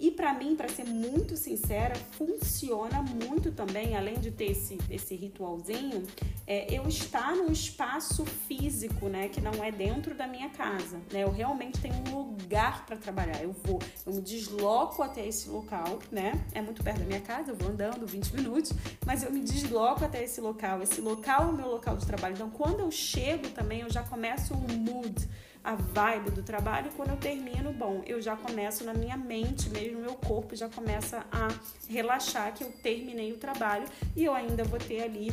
E 0.00 0.10
para 0.10 0.32
mim, 0.34 0.54
para 0.54 0.68
ser 0.68 0.84
muito 0.84 1.36
sincera, 1.36 1.94
funciona 2.12 3.02
muito 3.02 3.50
também, 3.52 3.96
além 3.96 4.18
de 4.18 4.30
ter 4.30 4.52
esse, 4.52 4.78
esse 4.90 5.14
ritualzinho, 5.14 6.06
é, 6.46 6.72
eu 6.72 6.86
estar 6.88 7.34
num 7.34 7.50
espaço 7.50 8.24
físico, 8.24 9.08
né, 9.08 9.28
que 9.28 9.40
não 9.40 9.62
é 9.62 9.70
dentro 9.70 10.14
da 10.14 10.26
minha 10.26 10.48
casa, 10.50 10.98
né? 11.12 11.24
Eu 11.24 11.30
realmente 11.30 11.80
tenho 11.80 11.94
um 12.08 12.22
lugar 12.22 12.86
para 12.86 12.96
trabalhar. 12.96 13.42
Eu 13.42 13.52
vou, 13.64 13.80
eu 14.06 14.14
me 14.14 14.22
desloco 14.22 15.02
até 15.02 15.26
esse 15.26 15.48
local, 15.48 15.98
né? 16.10 16.32
É 16.52 16.60
muito 16.60 16.82
perto 16.82 17.00
da 17.00 17.04
minha 17.04 17.20
casa, 17.20 17.50
eu 17.50 17.56
vou 17.56 17.70
andando 17.70 18.06
20 18.06 18.34
minutos, 18.34 18.72
mas 19.04 19.22
eu 19.22 19.32
me 19.32 19.40
desloco 19.40 20.04
até 20.04 20.22
esse 20.22 20.40
local. 20.40 20.82
Esse 20.82 21.00
local 21.00 21.42
é 21.42 21.46
o 21.46 21.52
meu 21.52 21.68
local 21.68 21.96
de 21.96 22.06
trabalho. 22.06 22.34
Então, 22.34 22.50
quando 22.50 22.80
eu 22.80 22.90
chego 22.90 23.48
também, 23.50 23.80
eu 23.80 23.90
já 23.90 24.02
começo 24.02 24.54
um 24.54 24.76
mood 24.78 25.28
a 25.62 25.74
vibe 25.74 26.30
do 26.30 26.42
trabalho. 26.42 26.90
Quando 26.96 27.10
eu 27.10 27.16
termino, 27.16 27.72
bom, 27.72 28.02
eu 28.06 28.20
já 28.20 28.36
começo 28.36 28.84
na 28.84 28.94
minha 28.94 29.16
mente 29.16 29.68
mesmo, 29.70 30.00
meu 30.00 30.14
corpo 30.14 30.56
já 30.56 30.68
começa 30.68 31.26
a 31.30 31.48
relaxar 31.88 32.54
que 32.54 32.64
eu 32.64 32.72
terminei 32.82 33.32
o 33.32 33.38
trabalho 33.38 33.86
e 34.16 34.24
eu 34.24 34.34
ainda 34.34 34.64
vou 34.64 34.78
ter 34.78 35.02
ali 35.02 35.32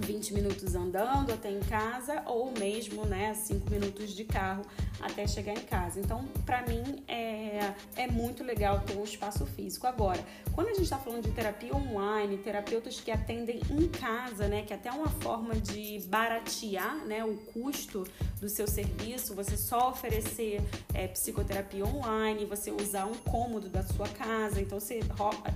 20 0.00 0.34
minutos 0.34 0.74
andando 0.74 1.32
até 1.32 1.50
em 1.50 1.60
casa 1.60 2.22
ou 2.26 2.52
mesmo, 2.58 3.04
né, 3.04 3.34
5 3.34 3.70
minutos 3.70 4.14
de 4.14 4.24
carro 4.24 4.64
até 5.00 5.26
chegar 5.26 5.52
em 5.52 5.60
casa. 5.60 6.00
Então, 6.00 6.24
para 6.44 6.62
mim 6.62 7.02
é, 7.06 7.72
é 7.96 8.06
muito 8.06 8.42
legal 8.42 8.80
ter 8.80 8.96
um 8.96 9.04
espaço 9.04 9.44
físico. 9.46 9.86
Agora, 9.86 10.24
quando 10.52 10.68
a 10.68 10.74
gente 10.74 10.84
está 10.84 10.98
falando 10.98 11.24
de 11.24 11.30
terapia 11.30 11.74
online, 11.74 12.38
terapeutas 12.38 13.00
que 13.00 13.10
atendem 13.10 13.60
em 13.70 13.88
casa, 13.88 14.48
né, 14.48 14.62
que 14.62 14.72
é 14.72 14.76
até 14.76 14.90
uma 14.90 15.08
forma 15.08 15.54
de 15.54 16.00
baratear, 16.06 17.04
né, 17.04 17.24
o 17.24 17.36
custo 17.36 18.04
do 18.40 18.48
seu 18.48 18.66
serviço, 18.66 19.34
você 19.34 19.56
só 19.56 19.90
oferecer 19.90 20.60
é, 20.92 21.08
psicoterapia 21.08 21.84
online, 21.84 22.44
você 22.44 22.70
usar 22.70 23.06
um 23.06 23.14
cômodo 23.14 23.68
da 23.68 23.82
sua 23.82 24.08
casa. 24.08 24.60
Então, 24.60 24.78
você, 24.80 25.00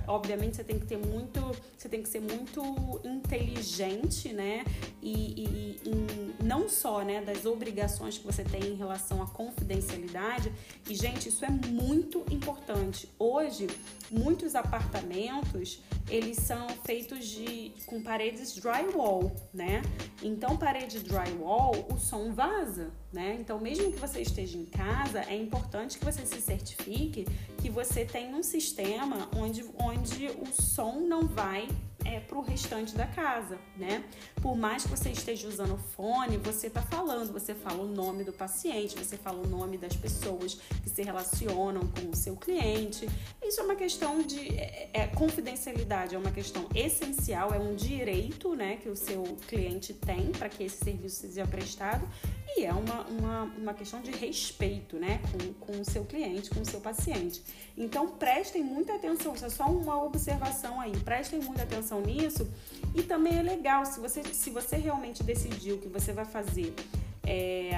obviamente, 0.07 0.55
você 0.55 0.63
tem 0.63 0.79
que 0.79 0.85
ter 0.85 0.97
muito, 0.97 1.39
você 1.77 1.87
tem 1.89 2.01
que 2.01 2.09
ser 2.09 2.21
muito 2.21 2.99
inteligente, 3.03 4.18
né, 4.27 4.65
e, 5.01 5.13
e, 5.13 5.81
e 5.85 6.43
não 6.43 6.67
só, 6.67 7.01
né, 7.03 7.21
das 7.21 7.45
obrigações 7.45 8.17
que 8.17 8.25
você 8.25 8.43
tem 8.43 8.61
em 8.63 8.75
relação 8.75 9.21
a 9.21 9.27
confidencialidade. 9.27 10.51
E, 10.89 10.93
gente, 10.93 11.29
isso 11.29 11.45
é 11.45 11.49
muito 11.49 12.25
importante. 12.29 13.09
Hoje, 13.17 13.67
muitos 14.11 14.55
apartamentos, 14.55 15.81
eles 16.09 16.37
são 16.37 16.67
feitos 16.85 17.25
de 17.25 17.71
com 17.85 18.01
paredes 18.01 18.55
drywall, 18.55 19.31
né? 19.53 19.81
Então, 20.21 20.57
parede 20.57 20.99
drywall, 20.99 21.87
o 21.91 21.97
som 21.97 22.33
vaza, 22.33 22.91
né? 23.13 23.37
Então, 23.39 23.59
mesmo 23.59 23.91
que 23.91 23.99
você 23.99 24.21
esteja 24.21 24.57
em 24.57 24.65
casa, 24.65 25.21
é 25.21 25.35
importante 25.35 25.97
que 25.97 26.05
você 26.05 26.25
se 26.25 26.41
certifique 26.41 27.25
que 27.61 27.69
você 27.69 28.05
tem 28.05 28.33
um 28.33 28.43
sistema 28.43 29.29
onde, 29.35 29.65
onde 29.77 30.27
o 30.27 30.61
som 30.61 31.01
não 31.01 31.27
vai 31.27 31.67
é, 32.05 32.19
para 32.19 32.37
o 32.37 32.41
restante 32.41 32.95
da 32.95 33.05
casa, 33.05 33.57
né? 33.77 34.03
Por 34.41 34.55
mais 34.55 34.83
que 34.83 34.89
você 34.89 35.09
esteja 35.09 35.47
usando 35.47 35.77
fone, 35.77 36.37
você 36.37 36.67
está 36.67 36.81
falando, 36.81 37.31
você 37.31 37.53
fala 37.53 37.81
o 37.81 37.87
nome 37.87 38.23
do 38.23 38.33
paciente, 38.33 38.97
você 38.97 39.17
fala 39.17 39.41
o 39.41 39.47
nome 39.47 39.77
das 39.77 39.95
pessoas 39.95 40.55
que 40.83 40.89
se 40.89 41.01
relacionam 41.01 41.81
com 41.87 42.09
o 42.09 42.15
seu 42.15 42.35
cliente. 42.35 43.07
Isso 43.43 43.59
é 43.61 43.63
uma 43.63 43.75
questão 43.75 44.21
de 44.21 44.49
é, 44.57 44.89
é, 44.93 45.07
confidencialidade, 45.07 46.15
é 46.15 46.17
uma 46.17 46.31
questão 46.31 46.67
essencial, 46.73 47.53
é 47.53 47.59
um 47.59 47.75
direito, 47.75 48.55
né, 48.55 48.77
que 48.77 48.89
o 48.89 48.95
seu 48.95 49.23
cliente 49.47 49.93
tem 49.93 50.31
para 50.31 50.49
que 50.49 50.63
esse 50.63 50.83
serviço 50.83 51.21
seja 51.21 51.45
prestado 51.47 52.07
e 52.55 52.65
é 52.65 52.73
uma, 52.73 53.01
uma, 53.07 53.43
uma 53.57 53.73
questão 53.73 54.01
de 54.01 54.11
respeito, 54.11 54.97
né, 54.97 55.21
com, 55.31 55.53
com 55.53 55.81
o 55.81 55.85
seu 55.85 56.05
cliente, 56.05 56.49
com 56.49 56.61
o 56.61 56.65
seu 56.65 56.79
paciente. 56.79 57.41
Então 57.77 58.09
prestem 58.09 58.63
muita 58.63 58.95
atenção, 58.95 59.33
isso 59.33 59.45
é 59.45 59.49
só 59.49 59.65
uma 59.65 60.01
observação 60.03 60.79
aí, 60.79 60.91
prestem 60.97 61.39
muita 61.39 61.63
atenção 61.63 61.88
nisso. 62.01 62.49
E 62.95 63.03
também 63.03 63.37
é 63.37 63.41
legal, 63.41 63.85
se 63.85 63.99
você, 63.99 64.23
se 64.23 64.49
você 64.49 64.75
realmente 64.75 65.23
decidiu 65.23 65.77
que 65.77 65.87
você 65.87 66.13
vai 66.13 66.25
fazer 66.25 66.73
é, 67.25 67.71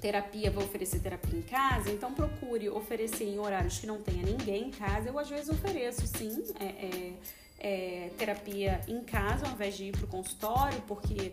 terapia, 0.00 0.50
vai 0.50 0.64
oferecer 0.64 1.00
terapia 1.00 1.38
em 1.38 1.42
casa, 1.42 1.90
então 1.90 2.12
procure 2.12 2.68
oferecer 2.68 3.24
em 3.24 3.38
horários 3.38 3.78
que 3.78 3.86
não 3.86 4.00
tenha 4.00 4.22
ninguém 4.22 4.68
em 4.68 4.70
casa. 4.70 5.08
Eu 5.08 5.18
às 5.18 5.28
vezes 5.28 5.48
ofereço, 5.48 6.06
sim, 6.06 6.44
é, 6.58 6.64
é, 6.64 7.12
é 7.58 8.10
terapia 8.16 8.80
em 8.88 9.02
casa 9.02 9.46
ao 9.46 9.52
invés 9.52 9.76
de 9.76 9.84
ir 9.84 9.92
para 9.92 10.04
o 10.04 10.08
consultório, 10.08 10.80
porque 10.86 11.32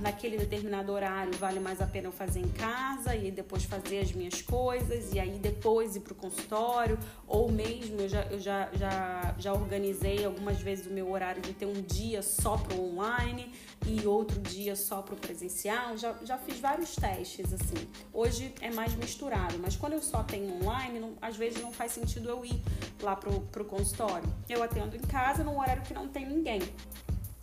naquele 0.00 0.36
determinado 0.36 0.92
horário 0.92 1.32
vale 1.38 1.60
mais 1.60 1.80
a 1.80 1.86
pena 1.86 2.08
eu 2.08 2.12
fazer 2.12 2.40
em 2.40 2.48
casa 2.48 3.14
e 3.14 3.30
depois 3.30 3.64
fazer 3.64 4.00
as 4.00 4.12
minhas 4.12 4.42
coisas 4.42 5.12
e 5.12 5.20
aí 5.20 5.38
depois 5.38 5.94
ir 5.94 6.00
para 6.00 6.12
o 6.12 6.16
consultório 6.16 6.98
ou 7.26 7.50
mesmo 7.50 8.00
eu 8.00 8.08
já, 8.08 8.22
eu 8.24 8.40
já, 8.40 8.68
já, 8.74 9.34
já 9.38 9.52
organizei 9.52 10.24
algumas 10.24 10.60
vezes 10.60 10.86
o 10.86 10.90
meu 10.90 11.10
horário 11.10 11.40
de 11.40 11.52
ter 11.52 11.66
um 11.66 11.80
dia 11.82 12.22
só 12.22 12.56
para 12.56 12.74
o 12.74 12.92
online 12.92 13.52
e 13.86 14.06
outro 14.06 14.40
dia 14.40 14.74
só 14.74 15.00
para 15.00 15.14
o 15.14 15.16
presencial. 15.16 15.96
Já, 15.96 16.14
já 16.24 16.36
fiz 16.36 16.58
vários 16.58 16.94
testes 16.96 17.52
assim. 17.52 17.88
Hoje 18.12 18.52
é 18.60 18.70
mais 18.70 18.94
misturado 18.94 19.58
mas 19.58 19.76
quando 19.76 19.92
eu 19.92 20.02
só 20.02 20.22
tenho 20.24 20.52
online 20.62 20.98
não, 20.98 21.14
às 21.22 21.36
vezes 21.36 21.62
não 21.62 21.72
faz 21.72 21.92
sentido 21.92 22.28
eu 22.28 22.44
ir 22.44 22.60
lá 23.00 23.14
para 23.14 23.30
o 23.30 23.64
consultório. 23.64 24.28
Eu 24.48 24.62
atendo 24.62 24.96
em 24.96 25.00
casa 25.00 25.44
num 25.44 25.58
horário 25.58 25.82
que 25.82 25.94
não 25.94 26.08
tem 26.08 26.26
ninguém 26.26 26.60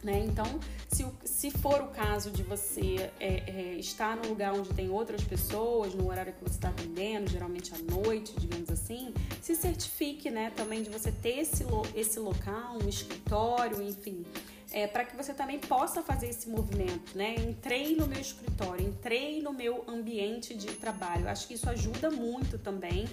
né? 0.05 0.23
Então, 0.23 0.45
se, 0.87 1.05
se 1.25 1.49
for 1.49 1.81
o 1.81 1.87
caso 1.87 2.29
de 2.29 2.43
você 2.43 3.11
é, 3.19 3.43
é, 3.47 3.75
estar 3.77 4.15
no 4.15 4.29
lugar 4.29 4.53
onde 4.53 4.69
tem 4.69 4.89
outras 4.89 5.23
pessoas, 5.23 5.95
no 5.95 6.07
horário 6.07 6.31
que 6.31 6.43
você 6.43 6.55
está 6.55 6.69
atendendo, 6.69 7.29
geralmente 7.29 7.73
à 7.73 7.77
noite, 7.91 8.33
digamos 8.37 8.69
assim, 8.69 9.13
se 9.41 9.55
certifique 9.55 10.29
né, 10.29 10.51
também 10.55 10.83
de 10.83 10.89
você 10.89 11.11
ter 11.11 11.39
esse, 11.39 11.65
esse 11.95 12.19
local, 12.19 12.77
um 12.81 12.87
escritório, 12.87 13.81
enfim. 13.81 14.23
É, 14.71 14.87
para 14.87 15.05
que 15.05 15.15
você 15.15 15.33
também 15.33 15.57
possa 15.57 16.01
fazer 16.01 16.27
esse 16.27 16.49
movimento, 16.49 17.15
né? 17.15 17.35
Entrei 17.35 17.95
no 17.95 18.07
meu 18.07 18.19
escritório, 18.19 18.85
entrei 18.85 19.41
no 19.41 19.53
meu 19.53 19.85
ambiente 19.87 20.53
de 20.53 20.67
trabalho. 20.67 21.29
Acho 21.29 21.47
que 21.47 21.53
isso 21.53 21.69
ajuda 21.69 22.11
muito 22.11 22.57
também 22.57 23.07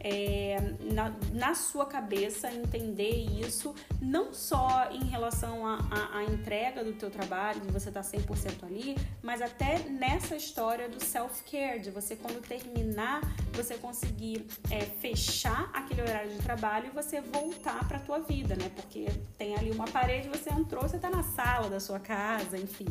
é, 0.00 0.56
na, 0.92 1.12
na, 1.32 1.54
sua 1.54 1.86
cabeça 1.86 2.52
entender 2.52 3.26
isso, 3.40 3.74
não 4.00 4.32
só 4.32 4.88
em 4.92 5.04
relação 5.04 5.66
à 5.66 6.24
entrega 6.24 6.84
do 6.84 6.92
teu 6.92 7.10
trabalho, 7.10 7.60
de 7.60 7.72
você 7.72 7.88
estar 7.88 8.02
tá 8.02 8.08
100% 8.08 8.64
ali, 8.64 8.96
mas 9.22 9.42
até 9.42 9.80
nessa 9.80 10.36
história 10.36 10.88
do 10.88 11.02
self-care, 11.02 11.80
de 11.80 11.90
você 11.90 12.14
quando 12.14 12.40
terminar, 12.40 13.20
você 13.58 13.74
conseguir 13.76 14.46
é, 14.70 14.80
fechar 14.80 15.70
aquele 15.74 16.02
horário 16.02 16.30
de 16.30 16.38
trabalho 16.38 16.86
e 16.86 16.90
você 16.90 17.20
voltar 17.20 17.86
para 17.88 17.98
a 17.98 18.00
tua 18.00 18.20
vida, 18.20 18.54
né? 18.56 18.70
Porque 18.74 19.06
tem 19.36 19.56
ali 19.56 19.70
uma 19.70 19.86
parede, 19.86 20.28
você 20.28 20.50
entrou, 20.50 20.82
você 20.82 20.96
está 20.96 21.10
na 21.10 21.22
sala 21.22 21.68
da 21.68 21.80
sua 21.80 21.98
casa, 21.98 22.56
enfim. 22.56 22.86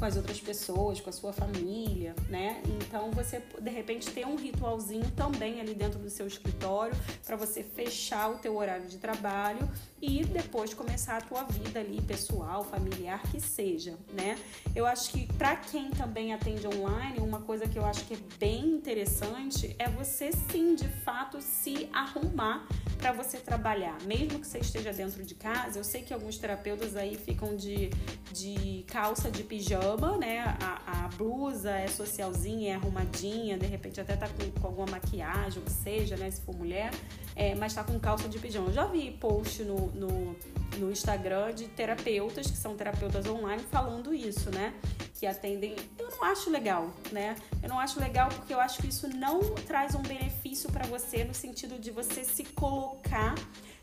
com 0.00 0.06
as 0.06 0.16
outras 0.16 0.40
pessoas, 0.40 0.98
com 0.98 1.10
a 1.10 1.12
sua 1.12 1.30
família, 1.30 2.14
né? 2.30 2.62
Então 2.66 3.10
você 3.10 3.42
de 3.60 3.70
repente 3.70 4.10
ter 4.10 4.26
um 4.26 4.34
ritualzinho 4.34 5.10
também 5.10 5.60
ali 5.60 5.74
dentro 5.74 5.98
do 5.98 6.08
seu 6.08 6.26
escritório 6.26 6.94
para 7.26 7.36
você 7.36 7.62
fechar 7.62 8.30
o 8.30 8.38
teu 8.38 8.56
horário 8.56 8.88
de 8.88 8.96
trabalho 8.96 9.68
e 10.00 10.24
depois 10.24 10.72
começar 10.72 11.18
a 11.18 11.20
tua 11.20 11.44
vida 11.44 11.80
ali 11.80 12.00
pessoal, 12.00 12.64
familiar 12.64 13.20
que 13.30 13.38
seja, 13.38 13.94
né? 14.14 14.38
Eu 14.74 14.86
acho 14.86 15.10
que 15.10 15.30
para 15.34 15.54
quem 15.56 15.90
também 15.90 16.32
atende 16.32 16.66
online, 16.66 17.18
uma 17.18 17.42
coisa 17.42 17.68
que 17.68 17.78
eu 17.78 17.84
acho 17.84 18.02
que 18.06 18.14
é 18.14 18.18
bem 18.38 18.70
interessante 18.70 19.76
é 19.78 19.86
você 19.86 20.09
sim, 20.10 20.74
de 20.74 20.88
fato, 20.88 21.40
se 21.40 21.88
arrumar 21.92 22.66
para 22.98 23.12
você 23.12 23.38
trabalhar, 23.38 23.96
mesmo 24.02 24.38
que 24.38 24.46
você 24.46 24.58
esteja 24.58 24.92
dentro 24.92 25.24
de 25.24 25.34
casa. 25.34 25.78
Eu 25.78 25.84
sei 25.84 26.02
que 26.02 26.12
alguns 26.12 26.36
terapeutas 26.36 26.96
aí 26.96 27.16
ficam 27.16 27.56
de, 27.56 27.90
de 28.30 28.84
calça 28.86 29.30
de 29.30 29.42
pijama, 29.42 30.18
né? 30.18 30.40
A, 30.60 31.04
a 31.04 31.08
blusa 31.16 31.70
é 31.70 31.88
socialzinha, 31.88 32.72
é 32.72 32.74
arrumadinha, 32.74 33.56
de 33.56 33.66
repente 33.66 34.00
até 34.00 34.16
tá 34.16 34.28
com, 34.28 34.60
com 34.60 34.66
alguma 34.66 34.86
maquiagem, 34.90 35.62
o 35.62 35.64
que 35.64 35.72
seja, 35.72 36.16
né? 36.16 36.30
Se 36.30 36.42
for 36.42 36.54
mulher, 36.54 36.90
é, 37.34 37.54
mas 37.54 37.72
tá 37.72 37.82
com 37.82 37.98
calça 37.98 38.28
de 38.28 38.38
pijama. 38.38 38.68
Eu 38.68 38.74
já 38.74 38.84
vi 38.86 39.12
post 39.12 39.62
no, 39.62 39.86
no, 39.92 40.36
no 40.80 40.90
Instagram 40.90 41.54
de 41.54 41.68
terapeutas, 41.68 42.50
que 42.50 42.56
são 42.56 42.74
terapeutas 42.74 43.26
online, 43.26 43.62
falando 43.70 44.12
isso, 44.12 44.50
né? 44.50 44.74
Que 45.14 45.26
atendem. 45.26 45.76
Eu 45.98 46.10
não 46.10 46.24
acho 46.24 46.50
legal, 46.50 46.90
né? 47.12 47.36
Eu 47.62 47.68
não 47.68 47.78
acho 47.78 48.00
legal 48.00 48.28
porque 48.30 48.52
eu 48.52 48.60
acho 48.60 48.80
que 48.80 48.88
isso 48.88 49.06
não 49.08 49.40
traz 49.66 49.94
um 49.94 50.02
benefício 50.02 50.70
para 50.72 50.86
você 50.86 51.24
no 51.24 51.34
sentido 51.34 51.78
de 51.78 51.90
você 51.90 52.24
se 52.24 52.44
colocar 52.44 53.34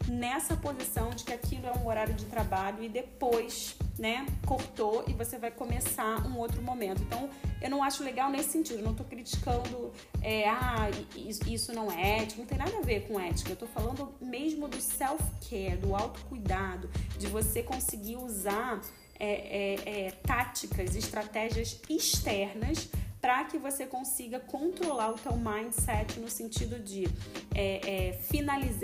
nessa 0.07 0.55
posição 0.55 1.09
de 1.11 1.23
que 1.23 1.33
aquilo 1.33 1.67
é 1.67 1.73
um 1.73 1.87
horário 1.87 2.13
de 2.13 2.25
trabalho 2.25 2.83
e 2.83 2.89
depois, 2.89 3.75
né, 3.97 4.25
cortou 4.45 5.03
e 5.07 5.13
você 5.13 5.37
vai 5.37 5.51
começar 5.51 6.25
um 6.27 6.37
outro 6.37 6.61
momento. 6.61 7.01
Então, 7.01 7.29
eu 7.61 7.69
não 7.69 7.83
acho 7.83 8.03
legal 8.03 8.29
nesse 8.29 8.49
sentido. 8.49 8.83
Não 8.83 8.93
tô 8.93 9.03
criticando, 9.03 9.91
é, 10.21 10.47
ah, 10.47 10.89
isso 11.15 11.73
não 11.73 11.91
é 11.91 12.19
ético, 12.19 12.41
não 12.41 12.47
tem 12.47 12.57
nada 12.57 12.77
a 12.77 12.81
ver 12.81 13.07
com 13.07 13.19
ética. 13.19 13.51
Eu 13.51 13.55
tô 13.55 13.67
falando 13.67 14.13
mesmo 14.21 14.67
do 14.67 14.79
self-care, 14.79 15.77
do 15.77 15.95
autocuidado, 15.95 16.89
de 17.17 17.27
você 17.27 17.63
conseguir 17.63 18.17
usar 18.17 18.81
é, 19.19 19.29
é, 19.29 20.05
é 20.07 20.11
táticas, 20.11 20.95
estratégias 20.95 21.81
externas 21.89 22.89
para 23.21 23.43
que 23.45 23.57
você 23.57 23.85
consiga 23.85 24.39
controlar 24.39 25.11
o 25.11 25.15
teu 25.15 25.35
mindset 25.35 26.19
no 26.19 26.29
sentido 26.29 26.79
de 26.79 27.05
é, 27.53 28.11
é, 28.11 28.19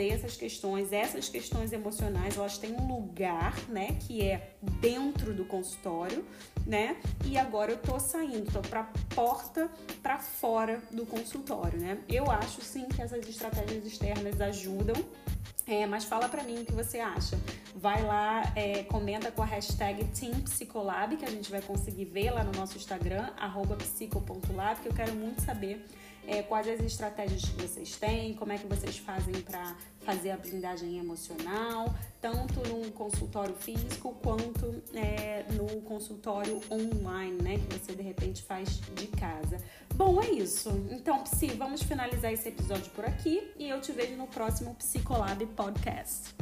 essas 0.09 0.35
questões, 0.35 0.91
essas 0.91 1.29
questões 1.29 1.71
emocionais, 1.71 2.37
elas 2.37 2.57
têm 2.57 2.73
um 2.73 2.87
lugar, 2.87 3.55
né, 3.69 3.97
que 4.01 4.21
é 4.21 4.55
dentro 4.81 5.33
do 5.33 5.45
consultório, 5.45 6.25
né? 6.65 6.97
E 7.25 7.37
agora 7.37 7.71
eu 7.71 7.77
tô 7.77 7.99
saindo, 7.99 8.51
tô 8.51 8.61
para 8.61 8.83
porta 9.13 9.69
para 10.01 10.17
fora 10.17 10.81
do 10.91 11.05
consultório, 11.05 11.79
né? 11.79 11.99
Eu 12.07 12.29
acho 12.31 12.61
sim 12.61 12.87
que 12.87 13.01
essas 13.01 13.27
estratégias 13.27 13.85
externas 13.85 14.39
ajudam 14.39 14.95
é, 15.65 15.85
mas 15.85 16.03
fala 16.03 16.27
pra 16.27 16.43
mim 16.43 16.61
o 16.61 16.65
que 16.65 16.73
você 16.73 16.99
acha. 16.99 17.39
Vai 17.75 18.03
lá, 18.03 18.51
é, 18.55 18.83
comenta 18.83 19.31
com 19.31 19.41
a 19.41 19.45
hashtag 19.45 20.03
TeamPsicolab, 20.05 21.15
que 21.15 21.25
a 21.25 21.29
gente 21.29 21.49
vai 21.49 21.61
conseguir 21.61 22.05
ver 22.05 22.31
lá 22.31 22.43
no 22.43 22.51
nosso 22.51 22.77
Instagram, 22.77 23.29
psico.lab, 23.77 24.81
que 24.81 24.87
eu 24.87 24.93
quero 24.93 25.13
muito 25.13 25.41
saber 25.41 25.85
é, 26.27 26.41
quais 26.41 26.67
as 26.67 26.79
estratégias 26.79 27.43
que 27.43 27.61
vocês 27.61 27.95
têm, 27.95 28.33
como 28.33 28.51
é 28.51 28.57
que 28.57 28.67
vocês 28.67 28.97
fazem 28.97 29.33
para 29.41 29.75
fazer 29.99 30.31
a 30.31 30.37
blindagem 30.37 30.97
emocional, 30.97 31.93
tanto 32.21 32.59
no 32.67 32.91
consultório 32.91 33.55
físico 33.55 34.15
quanto 34.21 34.81
é, 34.93 35.45
no 35.53 35.81
consultório 35.81 36.61
online, 36.69 37.41
né, 37.41 37.57
que 37.57 37.77
você 37.77 37.93
de 37.93 38.01
repente 38.01 38.43
faz 38.43 38.81
de 38.95 39.07
casa. 39.07 39.57
Bom, 39.95 40.21
é 40.21 40.29
isso. 40.29 40.69
Então, 40.89 41.23
Psi, 41.23 41.47
vamos 41.47 41.83
finalizar 41.83 42.31
esse 42.33 42.49
episódio 42.49 42.91
por 42.91 43.05
aqui 43.05 43.51
e 43.57 43.69
eu 43.69 43.79
te 43.79 43.91
vejo 43.91 44.15
no 44.15 44.27
próximo 44.27 44.75
Psicolab 44.75 45.45
Podcast. 45.47 46.33